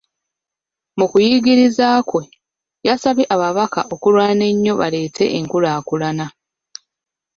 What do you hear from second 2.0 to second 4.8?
kwe, yasabye ababaka okulwana ennyo